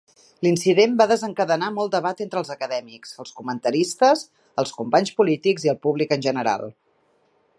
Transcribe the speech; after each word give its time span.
L'incident 0.45 0.93
va 1.01 1.05
desencadenar 1.09 1.67
molt 1.75 1.93
debat 1.97 2.23
entre 2.25 2.41
els 2.41 2.49
acadèmics, 2.55 3.13
els 3.25 3.35
comentaristes, 3.41 4.25
els 4.63 4.73
companys 4.81 5.15
polítics 5.21 5.69
i 5.69 5.73
el 5.75 5.81
públic 5.87 6.17
en 6.19 6.27
general. 6.31 6.67